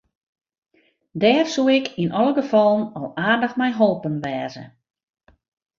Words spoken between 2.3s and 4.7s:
gefallen al aardich mei holpen wêze.